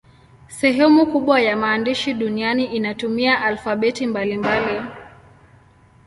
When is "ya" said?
1.41-1.57